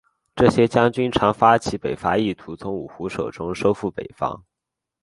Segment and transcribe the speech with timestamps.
[0.35, 4.43] 这些将军常发起北伐意图从五胡手中收复北方。